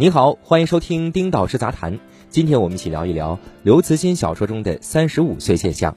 [0.00, 2.00] 您好，欢迎收听丁导师杂谈。
[2.30, 5.94] 今天我们一起聊一聊刘慈欣小说中的三十五岁现象。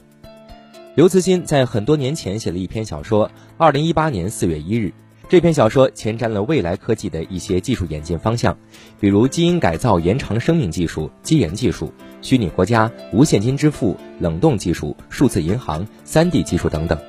[0.93, 4.93] 刘慈欣在很多年前写了一篇小说，二零一八年四月一日，
[5.29, 8.57] 这篇小说前瞻了未来科技的一些技术演进方向，
[8.99, 11.89] 比如基因改造延长生命技术、基研技术、
[12.21, 16.99] 虚拟国家、无现金支付、冷冻技术、数字银行、三 D 技术等等。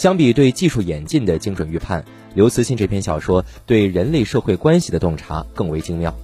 [0.00, 2.02] 相比对技术演进的精准预判。
[2.32, 6.16] 刘慈欣这篇小说对人类社会关系的洞察更为精妙，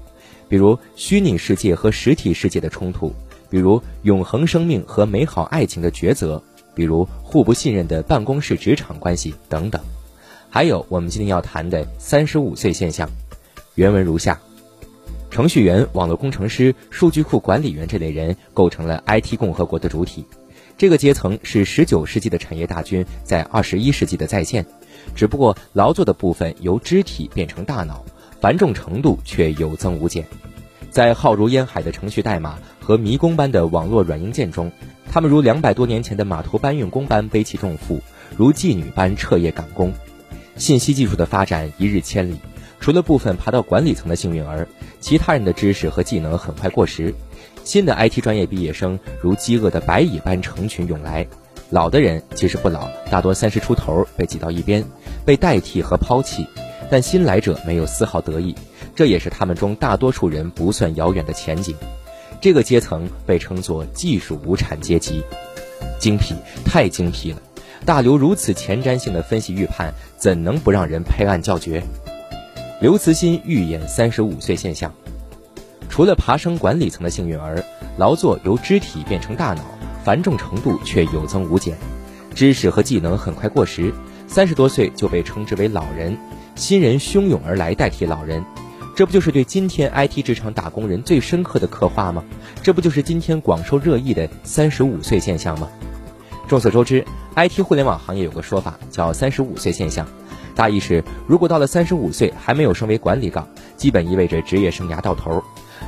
[0.48, 3.12] 比如虚拟世界和实体世界的冲突，
[3.50, 6.42] 比如永恒生命和美好爱情的抉择，
[6.74, 9.78] 比如互不信任的办公室职场关系等等。
[10.48, 13.10] 还有我们今天要谈的三十五岁现象，
[13.74, 14.40] 原文如下：
[15.30, 20.24] 程序员、网络工程师、数据库管理员这类人构成了 IT 共和国的主体，
[20.78, 24.66] 这个阶层是十九世纪的产业大军在二十一世纪的再现。
[25.14, 28.04] 只不过劳作的部分由肢体变成大脑，
[28.40, 30.26] 繁重程度却有增无减。
[30.90, 34.70] 在浩如烟海的程序代码和迷宫般的网络软硬件中，
[35.10, 38.02] 他们如两百多年前的码头搬运工般背起重负，
[38.36, 39.92] 如妓女般彻夜赶工。
[40.56, 42.38] 信息技术的发展一日千里，
[42.80, 44.68] 除了部分爬到管理层的幸运儿，
[45.06, 47.14] 其他人的知识和技能很快过时。
[47.62, 51.24] 新的 IT 专业毕业生如饥饿的白蚁般成群涌来。
[51.70, 54.84] 老的人其实不老，大多三十出头，被挤到一边，
[55.24, 56.44] 被代替和抛弃。
[56.90, 58.52] 但新来者没有丝毫得意，
[58.96, 61.76] 这也是他们中大多数人不算遥远的前景。
[62.40, 65.22] 这个阶层被称作技术无产阶级，
[66.00, 66.34] 精辟，
[66.64, 67.40] 太精辟了！
[67.84, 71.84] 大刘如此前瞻性的分析预判，怎能不让人拍案叫绝？
[72.78, 74.92] 刘慈欣预演三十五岁现象，
[75.88, 77.64] 除了爬升管理层的幸运儿，
[77.96, 79.62] 劳作由肢体变成大脑。
[80.04, 81.76] 繁重程度却有增无减，
[82.32, 83.92] 知识和技能很快过时，
[84.28, 86.16] 三十多岁就被称之为老人，
[86.54, 88.44] 新人汹涌而来代替老人，
[88.94, 92.22] 这不就是对今天 IT 职场打工人最深刻的刻画吗？
[92.62, 95.68] 这不就是今天广受热议的三十五岁现象吗？
[96.46, 100.06] 众所周知，IT 互联网行业有个说法叫三十五岁现象，
[100.56, 103.46] 大意是如果到了三十五岁还没有升为管理岗，
[103.76, 105.40] 基本意味着职业生涯到头。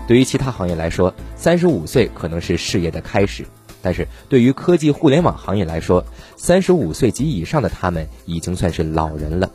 [0.06, 3.46] 对于其他行业来说，三十五岁可能是事业的开始。
[3.80, 6.04] 但是对于科技互联网行业来说，
[6.36, 9.50] 三十五岁及以上的他们已经算是老人了。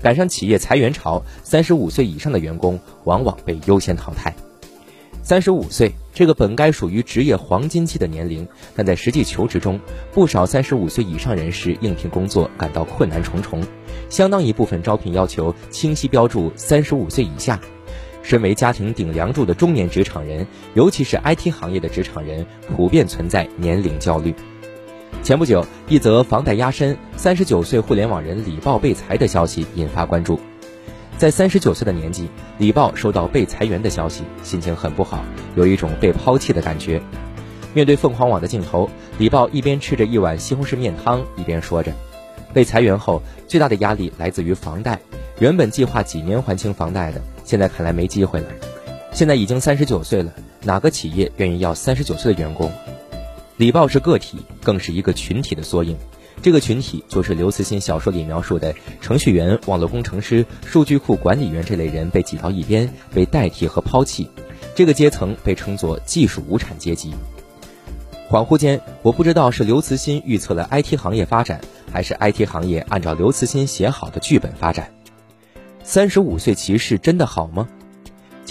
[0.00, 4.32] 赶上企业裁员潮，三十五岁以上的员工往往被优先淘汰。
[5.24, 9.78] 三十五岁这个本该属于职业黄金期的年龄，但在实际求职中，
[10.12, 13.62] 不少三十五岁以上人士应聘工作感到困难重重，
[14.08, 17.58] 相当一部分招聘要求清晰标注三十五岁以下。
[18.22, 22.44] 身为家庭顶梁柱的中年职场人，尤其是 IT 行业的职场人，
[22.76, 24.34] 普遍存在年龄焦虑。
[25.22, 30.38] 前不久，一则房贷压身、三十九岁互联网人李报被裁的消息引发关注。
[31.22, 32.28] 在三十九岁的年纪，
[32.58, 35.22] 李豹收到被裁员的消息，心情很不好，
[35.54, 37.00] 有一种被抛弃的感觉。
[37.72, 41.92] 面对凤凰网的镜头，李豹一边吃着一碗西红柿面汤，一边说着
[42.52, 44.98] ：“被裁员后，最大的压力来自于房贷。
[45.38, 48.46] 原本计划几年还清房贷的。”现在看来没机会了。
[49.12, 50.32] 现在已经三十九岁了，
[50.64, 52.68] 哪个企业愿意要三十九岁的员工？
[53.58, 55.96] 李豹是个体，更是一个群体的缩影。
[56.42, 64.28] 这个群体就是刘慈欣小说里描述的程序员、网络工程师、数据库管理员这类人被挤到一边，被代替和抛弃。
[64.74, 67.14] 这个阶层被称作技术无产阶级。
[68.28, 71.60] 恍惚间，我不知道是刘慈欣预测了 IT 行业发展，
[71.92, 74.92] 还是 IT 行业按照刘慈欣写好的剧本发展。
[75.84, 77.68] 三十五岁歧视真的好吗？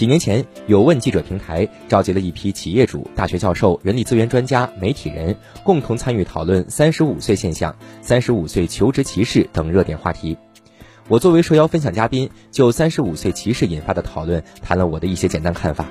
[0.02, 10.36] 几年前，有问记者平台召集了一批企业主、大学教授、人力资源专家、媒体人，共同参与讨论三十五岁现象、三十五岁求职歧视等热点话题。
[11.06, 15.86] 我作为受邀分享嘉宾，就三十五岁歧视引发的讨论谈了我的一些简单看法。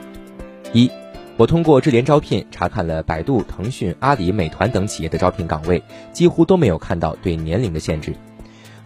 [0.74, 0.92] 一，
[1.38, 8.14] 我通过智联招聘查看了百度、腾讯、阿里、美团等企业的招聘岗位，几乎都没有看到对年龄的限制。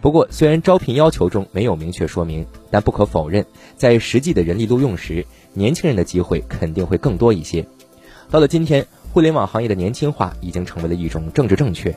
[0.06, 3.44] 不过，虽然招聘要求中没有明确说明，但不可否认，
[3.76, 7.66] 在实际的人力录用时，年轻人的机会肯定会更多一些。
[8.30, 11.92] 到了今天，互联网行业的年轻化已经成为了一种政治正确。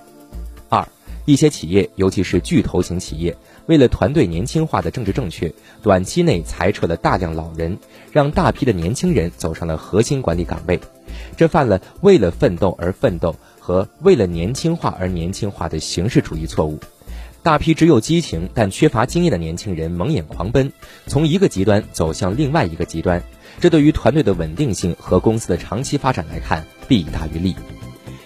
[0.70, 0.88] 二，
[1.26, 5.54] 一些企业，尤其是巨头型企业，为了团队年轻化的政治正确，
[5.84, 7.78] 短期内裁撤了大量老人，
[8.12, 10.80] 让大批的年轻人走上了核心管理岗位，
[11.38, 16.80] 这犯了为了奋斗而奋斗和为了年轻化而年轻化的形式主义错误。
[17.42, 20.72] 大批只有激情但缺乏经验的年轻人蒙眼狂奔，
[21.08, 23.24] 从一个极端走向另外一个极端，
[23.60, 27.56] 这对于团队的稳定性和公司的长期发展来看，弊大于利。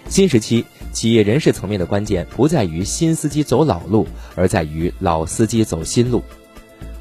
[0.10, 6.24] 新时期企业人事层面的关键不在于新司机走老路，而在于老司机走新路。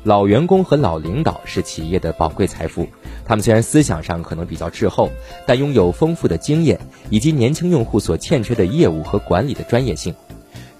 [0.04, 2.86] 老员工和老领导是企业的宝贵财富，
[3.24, 5.10] 他们虽然思想上可能比较滞后，
[5.46, 6.78] 但拥有丰富的经验
[7.08, 10.14] 以及年轻用户所欠缺的业务和管理的专业性。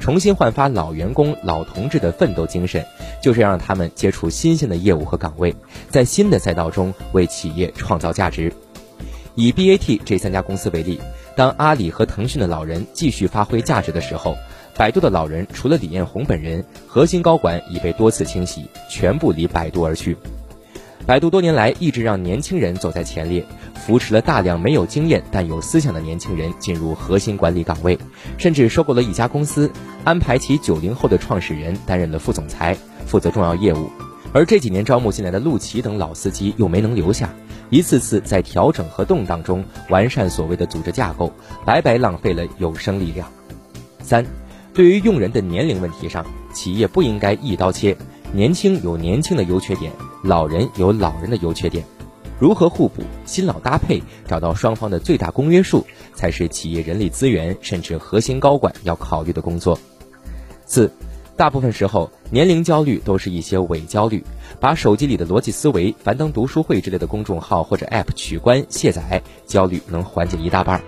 [0.02, 2.84] 重新焕发老员工、老同志的奋斗精神，
[3.22, 5.54] 就是要让他们接触新鲜的业务和岗位，
[5.88, 8.52] 在新的赛道中为企业创造价值。
[9.36, 11.00] 以 BAT 这三家公司为例，
[11.36, 14.36] 当阿里和腾讯的老人继续发挥价值的时候，
[14.76, 20.16] 百度的老人除了李彦宏本人，核心高管已被多次清洗，全部离百度而去。
[21.06, 23.44] 百度多年来一直让年轻人走在前列。
[23.74, 27.98] 扶持了大量没有经验但有思想的年轻人进入核心管理岗位，
[28.38, 29.68] 甚至收购了一家公司，
[30.04, 32.76] 安排其九零后的创始人担任了副总裁，
[33.06, 33.90] 负责重要业务。
[34.32, 37.28] 而这几年招募进来的陆琪等老司机又没能留下，
[37.70, 41.32] 一次次在调整和动荡中完善所谓的组织架构，
[41.66, 43.28] 白白浪费了有生力量。
[44.00, 44.24] 三，
[44.72, 46.24] 对于用人的年龄问题上，
[46.54, 47.96] 企业不应该一刀切，
[48.34, 49.92] 年轻有年轻的优缺点，
[50.24, 51.84] 老人有老人的优缺点。
[52.40, 59.78] 如何互补、新老搭配，找到双方的最大公约数，才是企业人力资源甚至核心高管要考虑的工作。
[60.64, 60.90] 四，
[61.36, 64.24] 大部分时候年龄焦虑都是一些伪焦虑，
[64.58, 70.82] 把手机里的逻辑思维、樊登读书会之类的公众号或者 App 取关卸载，焦虑能缓解一大半。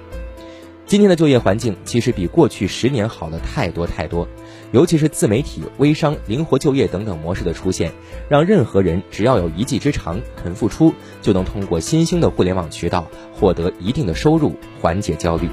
[0.87, 4.27] 今天的就业环境其实比过去十年好了太多太多。
[4.75, 7.93] 尤其是自媒体、微商、灵活就业等等模式的出现，
[8.29, 10.93] 让任何人只要有一技之长、肯付出，
[11.23, 15.49] 就能通过新兴的互联网渠道获得一定的收入，缓解焦虑。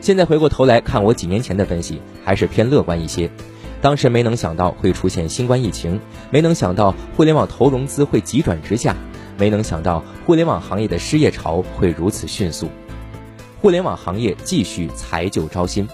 [0.00, 3.30] 现在回过头来看我几年前的分析，还是偏乐观一些。
[3.80, 6.00] 当时没能想到会出现新冠疫情，
[6.32, 8.96] 没能想到互联网投融资会急转直下，
[9.38, 12.68] 没能想到互联网行业的失业潮会如此迅速。
[13.60, 15.88] 互联网行业继续裁旧招新。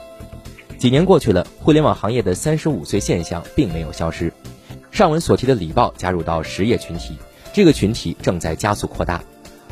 [0.83, 4.33] 几年过去了，互联网行业的三十五岁现象并没有消失。
[4.91, 7.17] 上文所提的礼报加入到实业群体，
[7.53, 9.23] 这个群体正在加速扩大。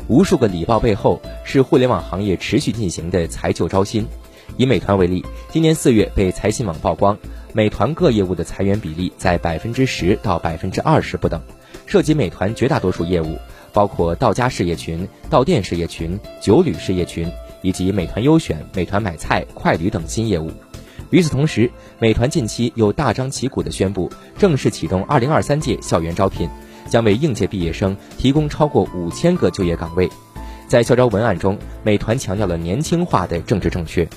[0.07, 4.07] 无数个礼报背后是互联网行业持续进行的裁旧招新。
[4.55, 5.21] 以美团为例，
[5.51, 7.17] 今年四月被财新网曝光，
[7.51, 11.41] 美团各业务的裁员比例在百分之十到百分之二十不等，
[11.87, 13.37] 涉及美团绝大多数业务，
[13.73, 17.29] 包括到家事业群、到店事业群、酒旅事业群，
[17.61, 20.49] 以及美团优选、美团买菜、快旅等新业务。
[21.11, 21.69] 与此同时，
[21.99, 26.49] 美团近期又大张旗鼓地宣布正式启动2023届校园招聘，
[26.89, 30.09] 将为应届毕业生提供超过五千个就业岗位。
[30.67, 34.07] 在校招文案中，美团强调了年轻化的政治正确。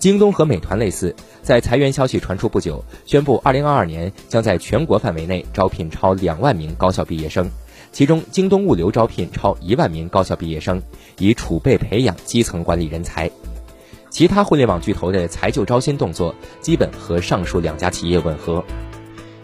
[0.00, 7.48] 京东和美团类似，在裁员消息传出不久，宣布2022年将在全国范围内招聘超两万名高校毕业生，
[7.92, 10.82] 其中京东物流招聘超一万名高校毕业生，
[11.18, 13.30] 以储备培养基层管理人才。
[14.18, 18.64] 其他互联网巨头的裁旧招新动作，基本和上述两家企业吻合。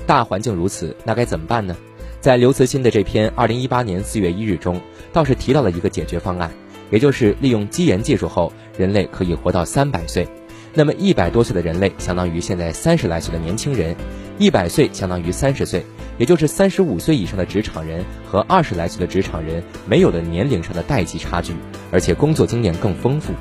[0.05, 1.77] 大环境如此，那该怎么办呢？
[2.21, 4.81] 在刘慈欣的这篇二零一八年四月一日中，
[5.13, 6.51] 倒是提到了一个解决方案，
[6.91, 10.27] 也就是利用基岩技术后，人类可以活到三百岁。
[10.73, 13.95] 那么一百多岁的人类，相当于现在三十来岁的年轻人；
[14.41, 15.87] 一百岁相当于三十岁，
[16.19, 21.55] 也就是三十五岁以上的职场人和二十来岁的职场人没有了年龄上的代际差距，
[21.93, 23.33] 而且工作经验更丰富。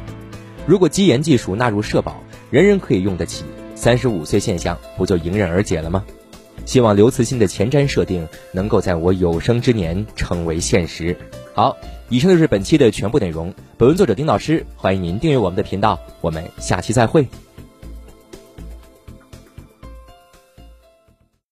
[0.66, 3.44] 如果基岩技术纳入社保，人人可以用得起，
[3.76, 6.04] 三十五岁现象不就迎刃而解了吗？
[6.66, 11.18] 希望刘慈欣的前瞻设定能够在我有生之年成为现实。
[11.54, 11.76] 好，
[12.08, 13.54] 以上就是本期的全部内容。
[13.78, 17.28] 本文作者丁老师，欢迎您订阅我们的频道，我们下期再会。